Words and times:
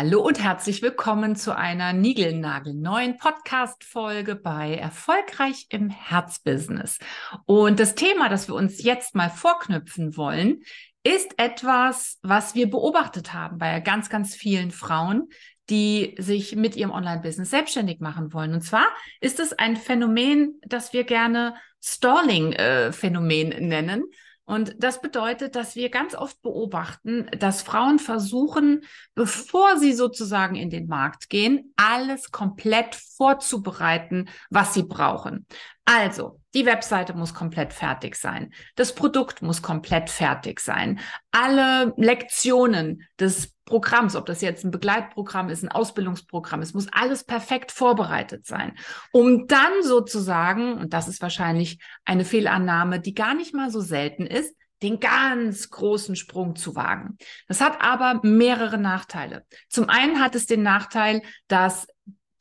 Hallo 0.00 0.20
und 0.20 0.40
herzlich 0.40 0.80
willkommen 0.80 1.34
zu 1.34 1.56
einer 1.56 1.92
Nigelnagel-neuen 1.92 3.16
Podcast-Folge 3.16 4.36
bei 4.36 4.76
Erfolgreich 4.76 5.66
im 5.70 5.90
Herzbusiness. 5.90 7.00
Und 7.46 7.80
das 7.80 7.96
Thema, 7.96 8.28
das 8.28 8.46
wir 8.46 8.54
uns 8.54 8.80
jetzt 8.80 9.16
mal 9.16 9.28
vorknüpfen 9.28 10.16
wollen, 10.16 10.62
ist 11.02 11.36
etwas, 11.36 12.20
was 12.22 12.54
wir 12.54 12.70
beobachtet 12.70 13.34
haben 13.34 13.58
bei 13.58 13.80
ganz, 13.80 14.08
ganz 14.08 14.36
vielen 14.36 14.70
Frauen, 14.70 15.30
die 15.68 16.14
sich 16.16 16.54
mit 16.54 16.76
ihrem 16.76 16.92
Online-Business 16.92 17.50
selbstständig 17.50 17.98
machen 17.98 18.32
wollen. 18.32 18.54
Und 18.54 18.60
zwar 18.60 18.86
ist 19.20 19.40
es 19.40 19.52
ein 19.52 19.76
Phänomen, 19.76 20.60
das 20.64 20.92
wir 20.92 21.02
gerne 21.02 21.56
Stalling-Phänomen 21.82 23.50
äh, 23.50 23.60
nennen. 23.60 24.04
Und 24.48 24.82
das 24.82 25.02
bedeutet, 25.02 25.56
dass 25.56 25.76
wir 25.76 25.90
ganz 25.90 26.14
oft 26.14 26.40
beobachten, 26.40 27.26
dass 27.38 27.60
Frauen 27.60 27.98
versuchen, 27.98 28.80
bevor 29.14 29.76
sie 29.76 29.92
sozusagen 29.92 30.56
in 30.56 30.70
den 30.70 30.86
Markt 30.86 31.28
gehen, 31.28 31.74
alles 31.76 32.30
komplett 32.30 32.94
vorzubereiten, 32.94 34.30
was 34.48 34.72
sie 34.72 34.84
brauchen. 34.84 35.44
Also, 35.90 36.38
die 36.52 36.66
Webseite 36.66 37.14
muss 37.14 37.32
komplett 37.32 37.72
fertig 37.72 38.14
sein. 38.14 38.52
Das 38.76 38.94
Produkt 38.94 39.40
muss 39.40 39.62
komplett 39.62 40.10
fertig 40.10 40.60
sein. 40.60 41.00
Alle 41.30 41.94
Lektionen 41.96 43.04
des 43.18 43.54
Programms, 43.64 44.14
ob 44.14 44.26
das 44.26 44.42
jetzt 44.42 44.66
ein 44.66 44.70
Begleitprogramm 44.70 45.48
ist, 45.48 45.62
ein 45.62 45.70
Ausbildungsprogramm, 45.70 46.60
es 46.60 46.74
muss 46.74 46.88
alles 46.92 47.24
perfekt 47.24 47.72
vorbereitet 47.72 48.44
sein, 48.44 48.76
um 49.12 49.46
dann 49.46 49.82
sozusagen, 49.82 50.74
und 50.74 50.92
das 50.92 51.08
ist 51.08 51.22
wahrscheinlich 51.22 51.78
eine 52.04 52.26
Fehlannahme, 52.26 53.00
die 53.00 53.14
gar 53.14 53.32
nicht 53.34 53.54
mal 53.54 53.70
so 53.70 53.80
selten 53.80 54.26
ist, 54.26 54.54
den 54.82 55.00
ganz 55.00 55.70
großen 55.70 56.16
Sprung 56.16 56.54
zu 56.54 56.76
wagen. 56.76 57.16
Das 57.46 57.62
hat 57.62 57.80
aber 57.80 58.20
mehrere 58.22 58.76
Nachteile. 58.76 59.46
Zum 59.70 59.88
einen 59.88 60.20
hat 60.20 60.34
es 60.34 60.44
den 60.44 60.62
Nachteil, 60.62 61.22
dass 61.46 61.86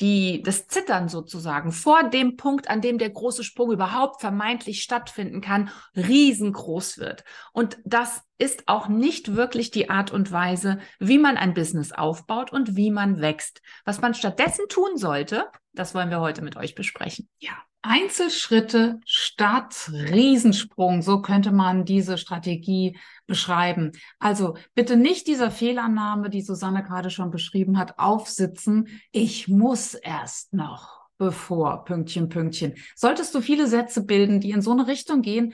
die, 0.01 0.41
das 0.43 0.67
Zittern 0.67 1.09
sozusagen 1.09 1.71
vor 1.71 2.09
dem 2.09 2.37
Punkt, 2.37 2.69
an 2.69 2.81
dem 2.81 2.97
der 2.97 3.09
große 3.09 3.43
Sprung 3.43 3.71
überhaupt 3.71 4.21
vermeintlich 4.21 4.83
stattfinden 4.83 5.41
kann, 5.41 5.69
riesengroß 5.95 6.99
wird. 6.99 7.23
Und 7.51 7.77
das 7.83 8.21
ist 8.37 8.67
auch 8.67 8.87
nicht 8.87 9.35
wirklich 9.35 9.71
die 9.71 9.89
Art 9.89 10.11
und 10.11 10.31
Weise, 10.31 10.79
wie 10.99 11.17
man 11.17 11.37
ein 11.37 11.53
Business 11.53 11.91
aufbaut 11.91 12.51
und 12.51 12.75
wie 12.75 12.91
man 12.91 13.21
wächst. 13.21 13.61
Was 13.85 14.01
man 14.01 14.13
stattdessen 14.13 14.65
tun 14.69 14.97
sollte, 14.97 15.47
das 15.73 15.95
wollen 15.95 16.11
wir 16.11 16.19
heute 16.19 16.43
mit 16.43 16.55
euch 16.57 16.75
besprechen. 16.75 17.27
Ja, 17.39 17.57
Einzelschritte 17.81 18.99
statt 19.05 19.91
Riesensprung. 19.93 21.01
So 21.01 21.21
könnte 21.21 21.51
man 21.51 21.85
diese 21.85 22.17
Strategie 22.17 22.97
beschreiben. 23.27 23.91
Also 24.19 24.57
bitte 24.75 24.97
nicht 24.97 25.27
dieser 25.27 25.51
Fehlannahme, 25.51 26.29
die 26.29 26.41
Susanne 26.41 26.83
gerade 26.83 27.09
schon 27.09 27.31
beschrieben 27.31 27.77
hat, 27.77 27.99
aufsitzen. 27.99 28.87
Ich 29.11 29.47
muss 29.47 29.93
erst 29.93 30.53
noch 30.53 30.97
bevor, 31.17 31.83
Pünktchen, 31.83 32.29
Pünktchen. 32.29 32.75
Solltest 32.95 33.33
du 33.33 33.41
viele 33.41 33.67
Sätze 33.67 34.05
bilden, 34.05 34.39
die 34.39 34.51
in 34.51 34.61
so 34.61 34.71
eine 34.71 34.87
Richtung 34.87 35.21
gehen, 35.21 35.53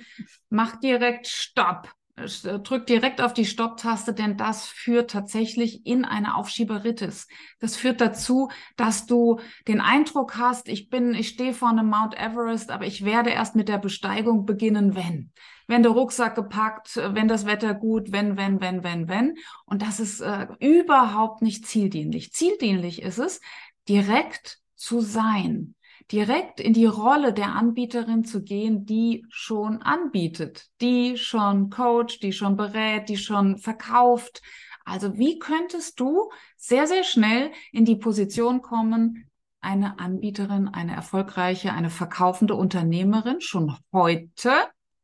mach 0.50 0.80
direkt 0.80 1.28
Stopp. 1.28 1.90
Äh, 2.16 2.60
drück 2.60 2.86
direkt 2.86 3.22
auf 3.22 3.34
die 3.34 3.46
Stopptaste, 3.46 4.14
denn 4.14 4.38
das 4.38 4.68
führt 4.68 5.12
tatsächlich 5.12 5.86
in 5.86 6.06
eine 6.06 6.36
Aufschieberitis. 6.36 7.28
Das 7.60 7.76
führt 7.76 8.02
dazu, 8.02 8.50
dass 8.76 9.06
du 9.08 9.40
den 9.68 9.82
Eindruck 9.82 10.38
hast, 10.38 10.70
ich 10.70 10.90
bin, 10.90 11.16
ich 11.16 11.30
stehe 11.30 11.54
vor 11.54 11.70
einem 11.70 11.88
Mount 11.88 12.16
Everest, 12.16 12.70
aber 12.72 12.86
ich 12.86 13.04
werde 13.04 13.32
erst 13.32 13.56
mit 13.56 13.68
der 13.68 13.80
Besteigung 13.80 14.46
beginnen, 14.46 14.96
wenn. 14.96 15.32
Wenn 15.66 15.82
der 15.82 15.94
Rucksack 15.94 16.36
gepackt, 16.36 16.98
wenn 16.98 17.28
das 17.28 17.46
Wetter 17.46 17.74
gut, 17.74 18.12
wenn, 18.12 18.38
wenn, 18.38 18.60
wenn, 18.60 18.84
wenn, 18.84 19.08
wenn. 19.08 19.36
Und 19.66 19.82
das 19.82 20.00
ist 20.00 20.20
äh, 20.20 20.48
überhaupt 20.60 21.42
nicht 21.42 21.66
zieldienlich. 21.66 22.34
Zieldienlich 22.34 23.02
ist 23.02 23.18
es, 23.18 23.40
direkt 23.88 24.60
zu 24.76 25.00
sein 25.00 25.76
direkt 26.12 26.60
in 26.60 26.74
die 26.74 26.86
Rolle 26.86 27.34
der 27.34 27.56
Anbieterin 27.56 28.24
zu 28.24 28.44
gehen, 28.44 28.86
die 28.86 29.26
schon 29.30 29.82
anbietet, 29.82 30.68
die 30.82 31.18
schon 31.18 31.70
coacht, 31.70 32.22
die 32.22 32.34
schon 32.34 32.56
berät, 32.56 33.10
die 33.10 33.18
schon 33.18 33.58
verkauft. 33.58 34.42
Also 34.86 35.18
wie 35.18 35.40
könntest 35.40 36.00
du 36.00 36.30
sehr, 36.58 36.88
sehr 36.88 37.04
schnell 37.04 37.52
in 37.72 37.86
die 37.86 37.96
Position 37.96 38.62
kommen, 38.62 39.30
eine 39.62 40.00
Anbieterin, 40.00 40.68
eine 40.68 40.94
erfolgreiche, 40.94 41.72
eine 41.72 41.90
verkaufende 41.90 42.56
Unternehmerin 42.56 43.40
schon 43.40 43.76
heute, 43.94 44.52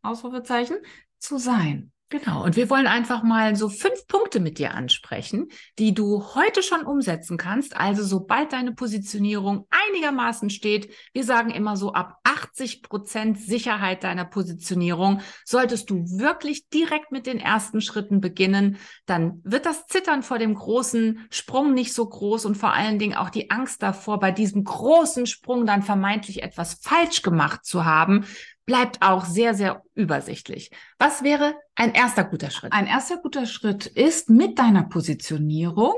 Ausrufezeichen, 0.01 0.77
zu 1.17 1.37
sein? 1.37 1.91
Genau. 2.11 2.43
Und 2.43 2.55
wir 2.55 2.71
wollen 2.71 2.87
einfach 2.87 3.21
mal 3.21 3.55
so 3.55 3.69
fünf 3.69 4.07
Punkte 4.07 4.39
mit 4.39 4.57
dir 4.57 4.73
ansprechen, 4.73 5.49
die 5.77 5.93
du 5.93 6.33
heute 6.33 6.63
schon 6.63 6.81
umsetzen 6.81 7.37
kannst. 7.37 7.77
Also 7.77 8.03
sobald 8.03 8.51
deine 8.51 8.73
Positionierung 8.73 9.67
einigermaßen 9.69 10.49
steht, 10.49 10.91
wir 11.13 11.23
sagen 11.23 11.51
immer 11.51 11.77
so 11.77 11.93
ab 11.93 12.17
80 12.23 12.81
Prozent 12.81 13.39
Sicherheit 13.39 14.03
deiner 14.03 14.25
Positionierung, 14.25 15.21
solltest 15.45 15.91
du 15.91 16.03
wirklich 16.17 16.67
direkt 16.69 17.11
mit 17.11 17.27
den 17.27 17.39
ersten 17.39 17.79
Schritten 17.79 18.21
beginnen. 18.21 18.77
Dann 19.05 19.39
wird 19.43 19.67
das 19.67 19.85
Zittern 19.85 20.23
vor 20.23 20.39
dem 20.39 20.55
großen 20.55 21.27
Sprung 21.29 21.75
nicht 21.75 21.93
so 21.93 22.09
groß 22.09 22.45
und 22.45 22.57
vor 22.57 22.73
allen 22.73 22.97
Dingen 22.97 23.17
auch 23.17 23.29
die 23.29 23.51
Angst 23.51 23.83
davor, 23.83 24.19
bei 24.19 24.31
diesem 24.31 24.63
großen 24.63 25.27
Sprung 25.27 25.67
dann 25.67 25.83
vermeintlich 25.83 26.41
etwas 26.41 26.79
falsch 26.81 27.21
gemacht 27.21 27.65
zu 27.65 27.85
haben, 27.85 28.25
bleibt 28.69 29.01
auch 29.01 29.25
sehr, 29.25 29.55
sehr 29.55 29.81
übersichtlich. 29.95 30.69
Was 30.99 31.23
wäre 31.23 31.55
ein 31.73 31.91
erster 31.91 32.23
guter 32.23 32.51
Schritt? 32.51 32.71
Ein 32.71 32.85
erster 32.85 33.17
guter 33.17 33.47
Schritt 33.47 33.87
ist, 33.87 34.29
mit 34.29 34.59
deiner 34.59 34.83
Positionierung 34.83 35.95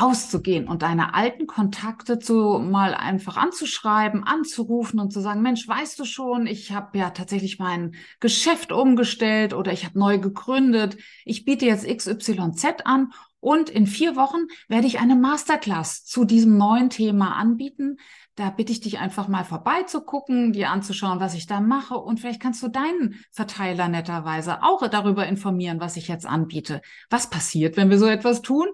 rauszugehen 0.00 0.68
und 0.68 0.82
deine 0.82 1.14
alten 1.14 1.48
Kontakte 1.48 2.20
zu 2.20 2.60
mal 2.60 2.94
einfach 2.94 3.36
anzuschreiben, 3.36 4.22
anzurufen 4.22 5.00
und 5.00 5.12
zu 5.12 5.18
sagen, 5.18 5.42
Mensch, 5.42 5.66
weißt 5.66 5.98
du 5.98 6.04
schon, 6.04 6.46
ich 6.46 6.70
habe 6.70 6.96
ja 6.96 7.10
tatsächlich 7.10 7.58
mein 7.58 7.96
Geschäft 8.20 8.70
umgestellt 8.70 9.52
oder 9.52 9.72
ich 9.72 9.84
habe 9.84 9.98
neu 9.98 10.20
gegründet. 10.20 10.96
Ich 11.24 11.44
biete 11.44 11.66
jetzt 11.66 11.88
XYZ 11.88 12.84
an 12.84 13.12
und 13.40 13.68
in 13.68 13.88
vier 13.88 14.14
Wochen 14.14 14.46
werde 14.68 14.86
ich 14.86 15.00
eine 15.00 15.16
Masterclass 15.16 16.04
zu 16.04 16.24
diesem 16.24 16.56
neuen 16.56 16.88
Thema 16.88 17.34
anbieten. 17.34 17.96
Da 18.40 18.48
bitte 18.48 18.72
ich 18.72 18.80
dich 18.80 18.98
einfach 18.98 19.28
mal 19.28 19.44
vorbeizugucken, 19.44 20.54
dir 20.54 20.70
anzuschauen, 20.70 21.20
was 21.20 21.34
ich 21.34 21.46
da 21.46 21.60
mache. 21.60 21.96
Und 21.96 22.20
vielleicht 22.20 22.40
kannst 22.40 22.62
du 22.62 22.68
deinen 22.68 23.16
Verteiler 23.30 23.88
netterweise 23.88 24.62
auch 24.62 24.88
darüber 24.88 25.26
informieren, 25.26 25.78
was 25.78 25.98
ich 25.98 26.08
jetzt 26.08 26.24
anbiete. 26.24 26.80
Was 27.10 27.28
passiert, 27.28 27.76
wenn 27.76 27.90
wir 27.90 27.98
so 27.98 28.06
etwas 28.06 28.40
tun? 28.40 28.68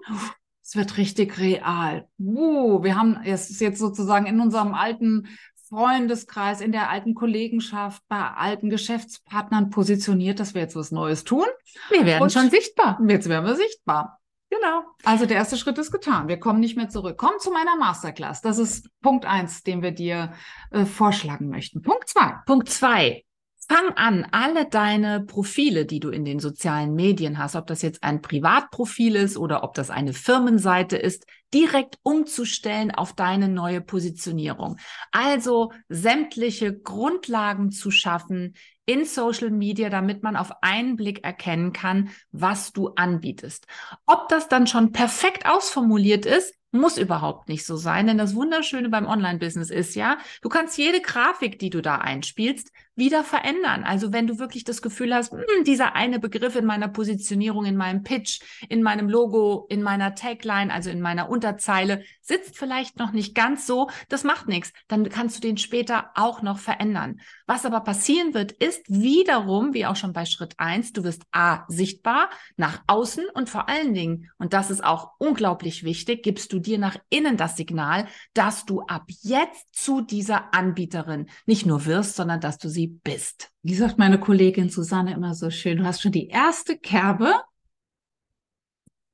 Es 0.63 0.77
wird 0.77 0.95
richtig 0.95 1.37
real. 1.37 2.07
Uh, 2.17 2.81
wir 2.81 2.95
haben 2.95 3.19
es 3.25 3.59
jetzt 3.59 3.79
sozusagen 3.79 4.25
in 4.25 4.39
unserem 4.39 4.73
alten 4.73 5.27
Freundeskreis, 5.67 6.61
in 6.61 6.71
der 6.71 6.89
alten 6.89 7.13
Kollegenschaft, 7.13 8.01
bei 8.07 8.21
alten 8.21 8.69
Geschäftspartnern 8.69 9.69
positioniert, 9.69 10.39
dass 10.39 10.53
wir 10.53 10.61
jetzt 10.61 10.77
was 10.77 10.91
Neues 10.91 11.25
tun. 11.25 11.45
Wir 11.89 12.05
werden 12.05 12.23
Und 12.23 12.31
schon 12.31 12.49
sichtbar. 12.49 13.01
Jetzt 13.05 13.27
werden 13.27 13.45
wir 13.45 13.57
sichtbar. 13.57 14.21
Genau. 14.49 14.83
Also 15.03 15.25
der 15.25 15.37
erste 15.37 15.57
Schritt 15.57 15.77
ist 15.77 15.91
getan. 15.91 16.27
Wir 16.27 16.39
kommen 16.39 16.59
nicht 16.59 16.77
mehr 16.77 16.89
zurück. 16.89 17.17
Komm 17.17 17.33
zu 17.39 17.51
meiner 17.51 17.75
Masterclass. 17.75 18.41
Das 18.41 18.57
ist 18.57 18.89
Punkt 19.01 19.25
eins, 19.25 19.63
den 19.63 19.81
wir 19.81 19.91
dir 19.91 20.33
äh, 20.71 20.85
vorschlagen 20.85 21.49
möchten. 21.49 21.81
Punkt 21.81 22.07
zwei. 22.07 22.35
Punkt 22.45 22.69
zwei. 22.69 23.26
Fang 23.69 23.93
an, 23.95 24.25
alle 24.31 24.65
deine 24.65 25.19
Profile, 25.19 25.85
die 25.85 25.99
du 25.99 26.09
in 26.09 26.23
den 26.23 26.39
sozialen 26.39 26.95
Medien 26.95 27.37
hast, 27.37 27.57
ob 27.57 27.67
das 27.67 27.81
jetzt 27.81 28.01
ein 28.01 28.21
Privatprofil 28.21 29.17
ist 29.17 29.37
oder 29.37 29.61
ob 29.63 29.73
das 29.73 29.89
eine 29.89 30.13
Firmenseite 30.13 30.95
ist, 30.95 31.25
direkt 31.53 31.97
umzustellen 32.01 32.91
auf 32.91 33.13
deine 33.13 33.49
neue 33.49 33.81
Positionierung. 33.81 34.77
Also 35.11 35.73
sämtliche 35.89 36.77
Grundlagen 36.77 37.71
zu 37.71 37.91
schaffen 37.91 38.55
in 38.85 39.03
Social 39.03 39.49
Media, 39.49 39.89
damit 39.89 40.23
man 40.23 40.37
auf 40.37 40.51
einen 40.61 40.95
Blick 40.95 41.25
erkennen 41.25 41.73
kann, 41.73 42.09
was 42.31 42.71
du 42.71 42.93
anbietest. 42.95 43.67
Ob 44.05 44.29
das 44.29 44.47
dann 44.47 44.67
schon 44.67 44.93
perfekt 44.93 45.45
ausformuliert 45.45 46.25
ist, 46.25 46.53
muss 46.71 46.97
überhaupt 46.97 47.49
nicht 47.49 47.65
so 47.65 47.75
sein, 47.75 48.07
denn 48.07 48.17
das 48.17 48.35
Wunderschöne 48.35 48.89
beim 48.89 49.07
Online-Business 49.07 49.69
ist 49.69 49.95
ja, 49.95 50.17
du 50.41 50.49
kannst 50.49 50.77
jede 50.77 51.01
Grafik, 51.01 51.59
die 51.59 51.69
du 51.69 51.81
da 51.81 51.95
einspielst, 51.95 52.71
wieder 52.97 53.23
verändern. 53.23 53.83
Also 53.83 54.11
wenn 54.11 54.27
du 54.27 54.39
wirklich 54.39 54.63
das 54.63 54.81
Gefühl 54.81 55.13
hast, 55.13 55.31
hm, 55.31 55.63
dieser 55.65 55.95
eine 55.95 56.19
Begriff 56.19 56.55
in 56.55 56.65
meiner 56.65 56.87
Positionierung, 56.87 57.65
in 57.65 57.77
meinem 57.77 58.03
Pitch, 58.03 58.41
in 58.69 58.81
meinem 58.81 59.07
Logo, 59.07 59.67
in 59.69 59.83
meiner 59.83 60.15
Tagline, 60.15 60.73
also 60.73 60.89
in 60.89 60.99
meiner 60.99 61.29
Unterzeile, 61.29 62.03
sitzt 62.21 62.57
vielleicht 62.57 62.97
noch 62.97 63.11
nicht 63.11 63.35
ganz 63.35 63.67
so, 63.67 63.89
das 64.09 64.23
macht 64.23 64.47
nichts. 64.47 64.73
Dann 64.87 65.07
kannst 65.09 65.37
du 65.37 65.41
den 65.41 65.57
später 65.57 66.09
auch 66.15 66.41
noch 66.41 66.57
verändern. 66.57 67.21
Was 67.45 67.65
aber 67.65 67.81
passieren 67.81 68.33
wird, 68.33 68.51
ist 68.51 68.81
wiederum, 68.87 69.73
wie 69.73 69.85
auch 69.85 69.95
schon 69.95 70.13
bei 70.13 70.25
Schritt 70.25 70.55
eins, 70.57 70.91
du 70.91 71.03
wirst 71.03 71.23
A, 71.31 71.65
sichtbar 71.67 72.29
nach 72.55 72.81
außen 72.87 73.25
und 73.33 73.49
vor 73.49 73.69
allen 73.69 73.93
Dingen, 73.93 74.31
und 74.39 74.53
das 74.53 74.71
ist 74.71 74.83
auch 74.83 75.11
unglaublich 75.19 75.83
wichtig, 75.83 76.23
gibst 76.23 76.51
du 76.51 76.59
dir 76.59 76.79
nach 76.79 76.97
innen 77.09 77.37
das 77.37 77.57
Signal, 77.57 78.07
dass 78.33 78.65
du 78.65 78.81
ab 78.81 79.05
jetzt 79.21 79.67
zu 79.71 80.01
dieser 80.01 80.53
Anbieterin 80.55 81.27
nicht 81.45 81.67
nur 81.67 81.85
wirst, 81.85 82.15
sondern 82.15 82.41
dass 82.41 82.57
du 82.57 82.69
sie 82.69 82.86
bist. 82.87 83.51
Wie 83.63 83.75
sagt 83.75 83.97
meine 83.97 84.19
Kollegin 84.19 84.69
Susanne 84.69 85.13
immer 85.13 85.33
so 85.33 85.49
schön, 85.49 85.77
du 85.77 85.85
hast 85.85 86.01
schon 86.01 86.11
die 86.11 86.27
erste 86.27 86.77
Kerbe 86.77 87.33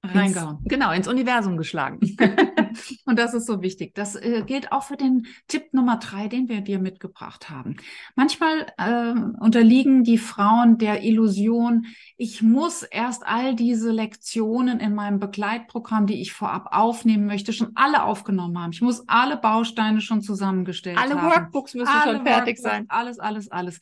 reingehauen. 0.04 0.60
Genau, 0.66 0.92
ins 0.92 1.08
Universum 1.08 1.58
geschlagen. 1.58 2.00
und 3.06 3.20
das 3.20 3.34
ist 3.34 3.46
so 3.46 3.62
wichtig. 3.62 3.94
Das 3.96 4.16
äh, 4.16 4.44
gilt 4.46 4.72
auch 4.72 4.84
für 4.84 4.98
den 4.98 5.28
Tipp 5.48 5.74
Nummer 5.74 5.98
drei, 5.98 6.28
den 6.28 6.50
wir 6.50 6.62
dir 6.62 6.80
mitgebracht 6.80 7.50
haben. 7.50 7.78
Manchmal 8.16 8.68
äh, 8.78 9.14
unterliegen 9.40 10.04
die 10.04 10.18
Frauen 10.18 10.78
der 10.78 11.04
Illusion, 11.04 11.86
ich 12.18 12.42
muss 12.42 12.84
erst 12.84 13.26
all 13.26 13.56
diese 13.56 13.92
Lektionen 13.92 14.80
in 14.80 14.96
meinem 14.96 15.20
Begleitprogramm, 15.20 16.08
die 16.08 16.22
ich 16.22 16.34
vorab 16.34 16.68
aufnehmen 16.72 17.26
möchte, 17.26 17.54
schon 17.54 17.72
alle 17.76 18.04
aufgenommen 18.04 18.58
haben. 18.60 18.72
Ich 18.72 18.82
muss 18.82 19.08
alle 19.08 19.38
Bausteine 19.38 20.02
schon 20.02 20.22
zusammengestellt 20.22 20.98
alle 20.98 21.16
haben. 21.16 21.20
Alle 21.20 21.36
Workbooks 21.36 21.74
müssen 21.74 21.88
alle 21.88 22.18
schon 22.18 22.26
fertig 22.26 22.58
Workbooks, 22.58 22.62
sein. 22.62 22.86
Alles, 22.90 23.20
alles, 23.20 23.52
alles. 23.52 23.80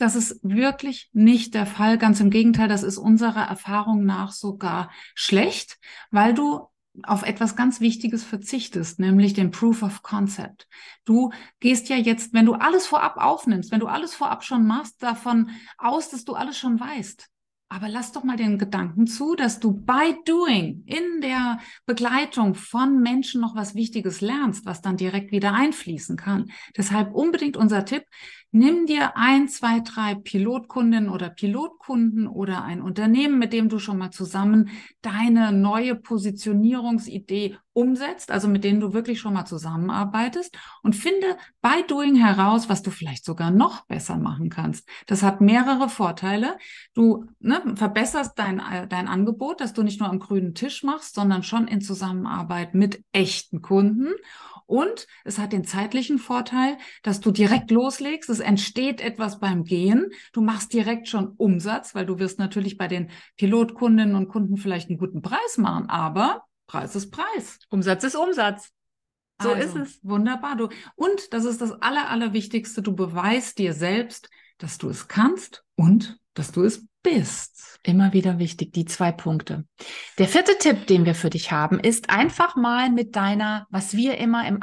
Das 0.00 0.16
ist 0.16 0.40
wirklich 0.42 1.10
nicht 1.12 1.52
der 1.52 1.66
Fall. 1.66 1.98
Ganz 1.98 2.20
im 2.20 2.30
Gegenteil, 2.30 2.68
das 2.68 2.82
ist 2.82 2.96
unserer 2.96 3.46
Erfahrung 3.46 4.04
nach 4.04 4.32
sogar 4.32 4.90
schlecht, 5.14 5.78
weil 6.10 6.32
du 6.32 6.68
auf 7.04 7.22
etwas 7.22 7.56
ganz 7.56 7.80
Wichtiges 7.80 8.24
verzichtest, 8.24 8.98
nämlich 8.98 9.32
den 9.32 9.50
Proof 9.50 9.82
of 9.82 10.02
Concept. 10.02 10.68
Du 11.04 11.30
gehst 11.60 11.88
ja 11.88 11.96
jetzt, 11.96 12.34
wenn 12.34 12.46
du 12.46 12.54
alles 12.54 12.86
vorab 12.86 13.16
aufnimmst, 13.16 13.70
wenn 13.70 13.80
du 13.80 13.86
alles 13.86 14.14
vorab 14.14 14.44
schon 14.44 14.66
machst, 14.66 15.02
davon 15.02 15.50
aus, 15.78 16.10
dass 16.10 16.24
du 16.24 16.34
alles 16.34 16.58
schon 16.58 16.78
weißt. 16.78 17.29
Aber 17.72 17.88
lass 17.88 18.10
doch 18.10 18.24
mal 18.24 18.36
den 18.36 18.58
Gedanken 18.58 19.06
zu, 19.06 19.36
dass 19.36 19.60
du 19.60 19.72
by 19.72 20.16
doing 20.24 20.82
in 20.86 21.20
der 21.20 21.60
Begleitung 21.86 22.56
von 22.56 23.00
Menschen 23.00 23.40
noch 23.40 23.54
was 23.54 23.76
Wichtiges 23.76 24.20
lernst, 24.20 24.66
was 24.66 24.82
dann 24.82 24.96
direkt 24.96 25.30
wieder 25.30 25.54
einfließen 25.54 26.16
kann. 26.16 26.50
Deshalb 26.76 27.14
unbedingt 27.14 27.56
unser 27.56 27.84
Tipp, 27.84 28.02
Nimm 28.52 28.86
dir 28.86 29.16
ein, 29.16 29.46
zwei, 29.48 29.78
drei 29.78 30.16
Pilotkundinnen 30.16 31.08
oder 31.08 31.30
Pilotkunden 31.30 32.26
oder 32.26 32.64
ein 32.64 32.82
Unternehmen, 32.82 33.38
mit 33.38 33.52
dem 33.52 33.68
du 33.68 33.78
schon 33.78 33.96
mal 33.96 34.10
zusammen 34.10 34.70
deine 35.02 35.52
neue 35.52 35.94
Positionierungsidee 35.94 37.56
umsetzt, 37.72 38.30
also 38.30 38.48
mit 38.48 38.64
denen 38.64 38.80
du 38.80 38.92
wirklich 38.92 39.20
schon 39.20 39.34
mal 39.34 39.44
zusammenarbeitest 39.44 40.56
und 40.82 40.96
finde 40.96 41.36
by 41.62 41.84
doing 41.86 42.16
heraus, 42.16 42.68
was 42.68 42.82
du 42.82 42.90
vielleicht 42.90 43.24
sogar 43.24 43.50
noch 43.50 43.86
besser 43.86 44.16
machen 44.16 44.50
kannst. 44.50 44.88
Das 45.06 45.22
hat 45.22 45.40
mehrere 45.40 45.88
Vorteile. 45.88 46.56
Du 46.94 47.26
ne, 47.38 47.62
verbesserst 47.76 48.38
dein, 48.38 48.60
dein 48.88 49.08
Angebot, 49.08 49.60
dass 49.60 49.72
du 49.72 49.82
nicht 49.82 50.00
nur 50.00 50.08
am 50.08 50.18
grünen 50.18 50.54
Tisch 50.54 50.82
machst, 50.82 51.14
sondern 51.14 51.42
schon 51.42 51.68
in 51.68 51.80
Zusammenarbeit 51.80 52.74
mit 52.74 53.04
echten 53.12 53.62
Kunden. 53.62 54.08
Und 54.66 55.08
es 55.24 55.38
hat 55.38 55.52
den 55.52 55.64
zeitlichen 55.64 56.18
Vorteil, 56.18 56.78
dass 57.02 57.18
du 57.18 57.32
direkt 57.32 57.72
loslegst. 57.72 58.30
Es 58.30 58.38
entsteht 58.38 59.00
etwas 59.00 59.40
beim 59.40 59.64
Gehen. 59.64 60.10
Du 60.32 60.42
machst 60.42 60.72
direkt 60.72 61.08
schon 61.08 61.34
Umsatz, 61.36 61.96
weil 61.96 62.06
du 62.06 62.20
wirst 62.20 62.38
natürlich 62.38 62.78
bei 62.78 62.86
den 62.86 63.10
Pilotkundinnen 63.36 64.14
und 64.14 64.28
Kunden 64.28 64.56
vielleicht 64.56 64.88
einen 64.88 64.98
guten 64.98 65.22
Preis 65.22 65.58
machen, 65.58 65.88
aber 65.88 66.44
Preis 66.70 66.94
ist 66.94 67.10
Preis. 67.10 67.58
Umsatz 67.68 68.04
ist 68.04 68.14
Umsatz. 68.14 68.70
So 69.42 69.50
also, 69.50 69.78
ist 69.78 69.88
es. 69.88 70.00
Wunderbar. 70.04 70.56
Du, 70.56 70.68
und 70.94 71.32
das 71.32 71.44
ist 71.44 71.60
das 71.60 71.72
Aller, 71.82 72.08
Allerwichtigste. 72.08 72.80
Du 72.80 72.94
beweist 72.94 73.58
dir 73.58 73.72
selbst, 73.72 74.30
dass 74.58 74.78
du 74.78 74.88
es 74.88 75.08
kannst 75.08 75.64
und 75.74 76.20
dass 76.34 76.52
du 76.52 76.62
es 76.62 76.86
bist. 77.02 77.80
Immer 77.82 78.12
wieder 78.12 78.38
wichtig, 78.38 78.72
die 78.72 78.84
zwei 78.84 79.10
Punkte. 79.10 79.64
Der 80.18 80.28
vierte 80.28 80.58
Tipp, 80.58 80.86
den 80.86 81.06
wir 81.06 81.16
für 81.16 81.30
dich 81.30 81.50
haben, 81.50 81.80
ist 81.80 82.08
einfach 82.08 82.54
mal 82.54 82.90
mit 82.90 83.16
deiner, 83.16 83.66
was 83.70 83.96
wir 83.96 84.18
immer 84.18 84.46
im 84.46 84.62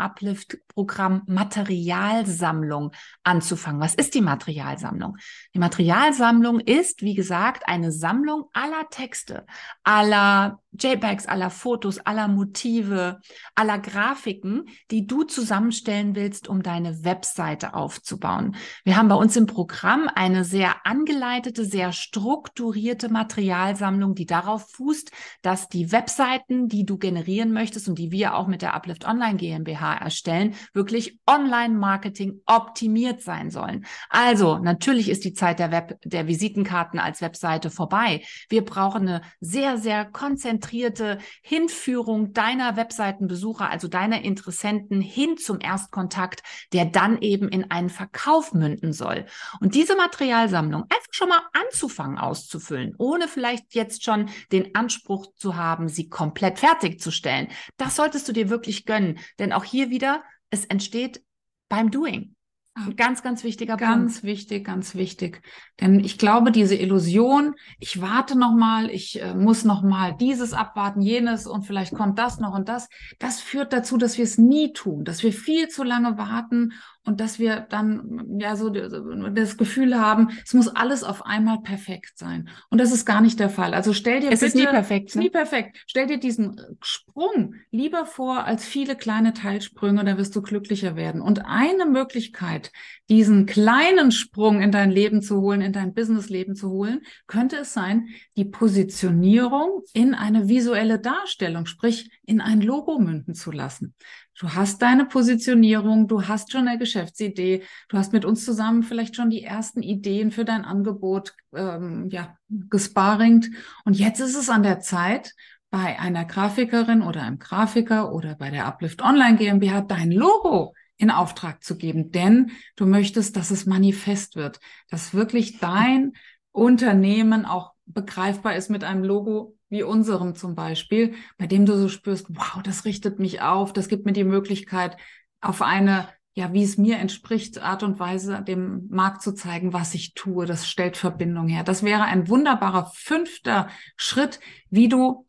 Uplift-Programm 0.77 1.23
Materialsammlung 1.27 2.91
anzufangen. 3.23 3.81
Was 3.81 3.95
ist 3.95 4.13
die 4.13 4.21
Materialsammlung? 4.21 5.17
Die 5.53 5.59
Materialsammlung 5.59 6.59
ist, 6.59 7.01
wie 7.01 7.15
gesagt, 7.15 7.63
eine 7.67 7.91
Sammlung 7.91 8.45
aller 8.53 8.87
Texte, 8.89 9.45
aller 9.83 10.59
JPEGs, 10.79 11.25
aller 11.25 11.49
Fotos, 11.49 11.99
aller 11.99 12.27
Motive, 12.27 13.19
aller 13.55 13.79
Grafiken, 13.79 14.65
die 14.91 15.07
du 15.07 15.23
zusammenstellen 15.23 16.15
willst, 16.15 16.47
um 16.47 16.61
deine 16.61 17.03
Webseite 17.03 17.73
aufzubauen. 17.73 18.55
Wir 18.83 18.95
haben 18.95 19.07
bei 19.07 19.15
uns 19.15 19.35
im 19.35 19.47
Programm 19.47 20.07
eine 20.13 20.43
sehr 20.43 20.85
angeleitete, 20.85 21.65
sehr 21.65 21.93
strukturierte 21.93 23.09
Materialsammlung, 23.09 24.13
die 24.13 24.27
darauf 24.27 24.69
fußt, 24.71 25.11
dass 25.41 25.67
die 25.67 25.91
Webseiten, 25.91 26.67
die 26.67 26.85
du 26.85 26.97
generieren 26.97 27.51
möchtest 27.53 27.89
und 27.89 27.97
die 27.97 28.11
wir 28.11 28.35
auch 28.35 28.47
mit 28.47 28.61
der 28.61 28.75
Uplift 28.75 29.05
Online 29.05 29.37
GmbH 29.37 29.95
erstellen, 29.95 30.53
wirklich 30.73 31.19
Online-Marketing 31.27 32.41
optimiert 32.45 33.21
sein 33.21 33.49
sollen. 33.51 33.85
Also, 34.09 34.57
natürlich 34.57 35.09
ist 35.09 35.23
die 35.23 35.33
Zeit 35.33 35.59
der 35.59 35.71
Web, 35.71 35.99
der 36.03 36.27
Visitenkarten 36.27 36.99
als 36.99 37.21
Webseite 37.21 37.69
vorbei. 37.69 38.23
Wir 38.49 38.63
brauchen 38.63 39.07
eine 39.07 39.21
sehr, 39.39 39.77
sehr 39.77 40.05
konzentrierte 40.05 41.17
Hinführung 41.41 42.33
deiner 42.33 42.75
Webseitenbesucher, 42.75 43.69
also 43.69 43.87
deiner 43.87 44.23
Interessenten 44.23 45.01
hin 45.01 45.37
zum 45.37 45.59
Erstkontakt, 45.59 46.41
der 46.73 46.85
dann 46.85 47.21
eben 47.21 47.49
in 47.49 47.71
einen 47.71 47.89
Verkauf 47.89 48.53
münden 48.53 48.93
soll. 48.93 49.25
Und 49.59 49.75
diese 49.75 49.95
Materialsammlung 49.95 50.83
einfach 50.83 51.07
schon 51.11 51.29
mal 51.29 51.41
anzufangen 51.53 52.17
auszufüllen, 52.17 52.93
ohne 52.97 53.27
vielleicht 53.27 53.73
jetzt 53.73 54.03
schon 54.03 54.29
den 54.51 54.75
Anspruch 54.75 55.27
zu 55.35 55.55
haben, 55.55 55.89
sie 55.89 56.09
komplett 56.09 56.59
fertigzustellen. 56.59 57.47
Das 57.77 57.95
solltest 57.95 58.27
du 58.27 58.33
dir 58.33 58.49
wirklich 58.49 58.85
gönnen, 58.85 59.19
denn 59.39 59.53
auch 59.53 59.63
hier 59.63 59.89
wieder, 59.89 60.23
es 60.49 60.65
entsteht 60.65 61.23
beim 61.69 61.91
Doing. 61.91 62.35
Ein 62.75 62.95
ganz, 62.95 63.23
ganz 63.23 63.43
wichtiger 63.43 63.75
ganz 63.75 63.89
Punkt. 63.89 64.13
Ganz 64.13 64.23
wichtig, 64.23 64.63
ganz 64.63 64.93
wichtig. 64.93 65.41
Denn 65.81 65.99
ich 65.99 66.19
glaube, 66.19 66.51
diese 66.51 66.75
Illusion, 66.75 67.55
ich 67.79 68.01
warte 68.01 68.37
noch 68.37 68.53
mal, 68.53 68.91
ich 68.91 69.19
äh, 69.19 69.33
muss 69.33 69.65
noch 69.65 69.81
mal 69.81 70.15
dieses 70.15 70.53
abwarten, 70.53 71.01
jenes 71.01 71.47
und 71.47 71.65
vielleicht 71.65 71.95
kommt 71.95 72.19
das 72.19 72.39
noch 72.39 72.53
und 72.53 72.69
das, 72.69 72.87
das 73.17 73.41
führt 73.41 73.73
dazu, 73.73 73.97
dass 73.97 74.17
wir 74.17 74.25
es 74.25 74.37
nie 74.37 74.73
tun, 74.73 75.05
dass 75.05 75.23
wir 75.23 75.33
viel 75.33 75.69
zu 75.69 75.83
lange 75.83 76.19
warten 76.19 76.73
und 77.07 77.21
dass 77.21 77.39
wir 77.39 77.61
dann 77.61 78.37
ja 78.37 78.57
so 78.57 78.69
das 78.69 79.55
Gefühl 79.57 79.97
haben, 79.97 80.29
es 80.45 80.53
muss 80.53 80.67
alles 80.67 81.03
auf 81.05 81.25
einmal 81.25 81.61
perfekt 81.61 82.17
sein. 82.17 82.49
Und 82.69 82.79
das 82.79 82.91
ist 82.91 83.05
gar 83.05 83.21
nicht 83.21 83.39
der 83.39 83.49
Fall. 83.49 83.73
Also 83.73 83.93
stell 83.93 84.19
dir 84.19 84.29
es 84.29 84.41
bitte, 84.41 84.45
ist 84.45 84.55
nie 84.55 84.65
perfekt. 84.65 85.15
Ne? 85.15 85.21
Nie 85.23 85.29
perfekt. 85.29 85.77
Stell 85.87 86.07
dir 86.07 86.19
diesen 86.19 86.59
Sprung 86.81 87.55
lieber 87.71 88.05
vor 88.05 88.43
als 88.43 88.65
viele 88.65 88.97
kleine 88.97 89.33
Teilsprünge, 89.33 90.03
da 90.03 90.17
wirst 90.17 90.35
du 90.35 90.41
glücklicher 90.41 90.97
werden. 90.97 91.21
Und 91.21 91.45
eine 91.45 91.85
Möglichkeit, 91.85 92.73
diesen 93.09 93.45
kleinen 93.45 94.11
Sprung 94.11 94.61
in 94.61 94.73
dein 94.73 94.91
Leben 94.91 95.21
zu 95.21 95.39
holen, 95.39 95.61
in 95.61 95.71
dein 95.71 95.93
Businessleben 95.93 96.55
zu 96.55 96.69
holen, 96.69 97.03
könnte 97.25 97.55
es 97.55 97.71
sein, 97.71 98.09
die 98.35 98.45
Positionierung 98.45 99.83
in 99.93 100.13
eine 100.13 100.49
visuelle 100.49 100.99
Darstellung, 100.99 101.67
sprich 101.67 102.11
in 102.25 102.41
ein 102.41 102.59
Logo 102.59 102.99
münden 102.99 103.33
zu 103.33 103.51
lassen. 103.51 103.95
Du 104.39 104.53
hast 104.53 104.81
deine 104.83 105.05
Positionierung, 105.05 106.07
du 106.07 106.27
hast 106.27 106.51
schon 106.51 106.67
eine 106.67 106.77
Geschäftsidee, 106.77 107.63
du 107.89 107.97
hast 107.97 108.13
mit 108.13 108.23
uns 108.23 108.45
zusammen 108.45 108.83
vielleicht 108.83 109.15
schon 109.15 109.31
die 109.31 109.43
ersten 109.43 109.81
Ideen 109.81 110.31
für 110.31 110.45
dein 110.45 110.63
Angebot 110.63 111.33
ähm, 111.55 112.07
ja, 112.09 112.37
gesparingt. 112.47 113.49
Und 113.83 113.97
jetzt 113.97 114.19
ist 114.19 114.35
es 114.35 114.49
an 114.49 114.63
der 114.63 114.79
Zeit, 114.79 115.33
bei 115.69 115.99
einer 115.99 116.25
Grafikerin 116.25 117.01
oder 117.01 117.23
einem 117.23 117.39
Grafiker 117.39 118.13
oder 118.13 118.35
bei 118.35 118.49
der 118.49 118.65
Uplift 118.65 119.01
Online 119.01 119.37
GmbH 119.37 119.81
dein 119.81 120.11
Logo 120.11 120.73
in 120.97 121.11
Auftrag 121.11 121.63
zu 121.63 121.77
geben, 121.77 122.11
denn 122.11 122.51
du 122.75 122.85
möchtest, 122.85 123.35
dass 123.35 123.51
es 123.51 123.65
manifest 123.65 124.35
wird, 124.35 124.59
dass 124.89 125.13
wirklich 125.13 125.59
dein 125.59 126.13
Unternehmen 126.51 127.45
auch 127.45 127.73
begreifbar 127.87 128.55
ist 128.55 128.69
mit 128.69 128.83
einem 128.83 129.03
Logo, 129.03 129.57
wie 129.69 129.83
unserem 129.83 130.35
zum 130.35 130.55
Beispiel, 130.55 131.15
bei 131.37 131.47
dem 131.47 131.65
du 131.65 131.77
so 131.77 131.89
spürst, 131.89 132.27
wow, 132.29 132.61
das 132.63 132.85
richtet 132.85 133.19
mich 133.19 133.41
auf, 133.41 133.73
das 133.73 133.87
gibt 133.87 134.05
mir 134.05 134.13
die 134.13 134.23
Möglichkeit, 134.23 134.97
auf 135.41 135.61
eine, 135.61 136.07
ja, 136.33 136.53
wie 136.53 136.63
es 136.63 136.77
mir 136.77 136.97
entspricht, 136.97 137.61
Art 137.61 137.83
und 137.83 137.99
Weise 137.99 138.41
dem 138.41 138.87
Markt 138.89 139.21
zu 139.21 139.33
zeigen, 139.33 139.73
was 139.73 139.93
ich 139.93 140.13
tue. 140.13 140.45
Das 140.45 140.67
stellt 140.67 140.97
Verbindung 140.97 141.47
her. 141.47 141.63
Das 141.63 141.83
wäre 141.83 142.03
ein 142.03 142.27
wunderbarer 142.27 142.91
fünfter 142.93 143.69
Schritt, 143.95 144.39
wie 144.69 144.87
du 144.87 145.27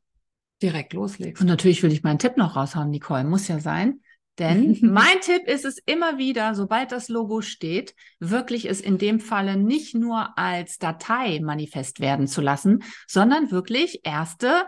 direkt 0.62 0.92
loslegst. 0.92 1.40
Und 1.40 1.48
natürlich 1.48 1.82
will 1.82 1.92
ich 1.92 2.02
meinen 2.02 2.18
Tipp 2.18 2.36
noch 2.36 2.56
raushauen, 2.56 2.90
Nicole. 2.90 3.24
Muss 3.24 3.48
ja 3.48 3.58
sein. 3.58 4.00
Denn 4.38 4.78
mein 4.82 5.20
Tipp 5.20 5.46
ist 5.46 5.64
es 5.64 5.78
immer 5.78 6.18
wieder, 6.18 6.54
sobald 6.54 6.92
das 6.92 7.08
Logo 7.08 7.40
steht, 7.40 7.94
wirklich 8.20 8.68
es 8.68 8.80
in 8.80 8.98
dem 8.98 9.20
Falle 9.20 9.56
nicht 9.56 9.94
nur 9.94 10.38
als 10.38 10.78
Datei 10.78 11.40
manifest 11.42 12.00
werden 12.00 12.26
zu 12.26 12.40
lassen, 12.40 12.82
sondern 13.06 13.50
wirklich 13.50 14.00
erste 14.04 14.66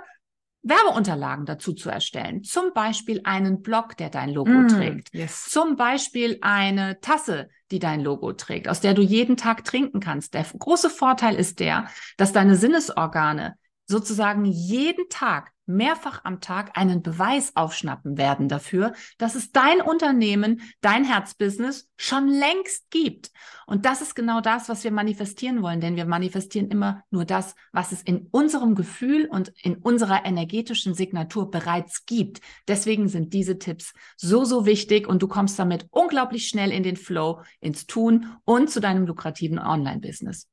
Werbeunterlagen 0.62 1.46
dazu 1.46 1.72
zu 1.72 1.88
erstellen. 1.88 2.42
Zum 2.44 2.72
Beispiel 2.74 3.22
einen 3.24 3.62
Blog, 3.62 3.96
der 3.96 4.10
dein 4.10 4.28
Logo 4.28 4.50
mm, 4.50 4.68
trägt. 4.68 5.14
Yes. 5.14 5.46
Zum 5.46 5.76
Beispiel 5.76 6.38
eine 6.42 7.00
Tasse, 7.00 7.48
die 7.70 7.78
dein 7.78 8.02
Logo 8.02 8.32
trägt, 8.34 8.68
aus 8.68 8.80
der 8.80 8.92
du 8.92 9.00
jeden 9.00 9.38
Tag 9.38 9.64
trinken 9.64 10.00
kannst. 10.00 10.34
Der 10.34 10.44
große 10.44 10.90
Vorteil 10.90 11.34
ist 11.34 11.60
der, 11.60 11.88
dass 12.18 12.32
deine 12.32 12.56
Sinnesorgane 12.56 13.54
sozusagen 13.86 14.44
jeden 14.44 15.08
Tag 15.08 15.50
mehrfach 15.76 16.24
am 16.24 16.40
Tag 16.40 16.76
einen 16.76 17.02
Beweis 17.02 17.56
aufschnappen 17.56 18.18
werden 18.18 18.48
dafür, 18.48 18.92
dass 19.18 19.34
es 19.34 19.52
dein 19.52 19.80
Unternehmen, 19.80 20.60
dein 20.80 21.04
Herzbusiness 21.04 21.88
schon 21.96 22.28
längst 22.28 22.90
gibt. 22.90 23.30
Und 23.66 23.86
das 23.86 24.02
ist 24.02 24.14
genau 24.14 24.40
das, 24.40 24.68
was 24.68 24.84
wir 24.84 24.90
manifestieren 24.90 25.62
wollen, 25.62 25.80
denn 25.80 25.96
wir 25.96 26.04
manifestieren 26.04 26.70
immer 26.70 27.04
nur 27.10 27.24
das, 27.24 27.54
was 27.72 27.92
es 27.92 28.02
in 28.02 28.28
unserem 28.30 28.74
Gefühl 28.74 29.26
und 29.26 29.52
in 29.62 29.76
unserer 29.76 30.24
energetischen 30.24 30.94
Signatur 30.94 31.50
bereits 31.50 32.04
gibt. 32.06 32.40
Deswegen 32.68 33.08
sind 33.08 33.32
diese 33.32 33.58
Tipps 33.58 33.92
so, 34.16 34.44
so 34.44 34.66
wichtig 34.66 35.06
und 35.06 35.22
du 35.22 35.28
kommst 35.28 35.58
damit 35.58 35.86
unglaublich 35.90 36.48
schnell 36.48 36.72
in 36.72 36.82
den 36.82 36.96
Flow, 36.96 37.42
ins 37.60 37.86
Tun 37.86 38.26
und 38.44 38.70
zu 38.70 38.80
deinem 38.80 39.06
lukrativen 39.06 39.58
Online-Business. 39.58 40.48